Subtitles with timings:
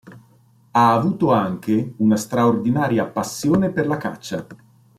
[0.71, 4.47] Ha avuto anche una straordinaria passione per la caccia.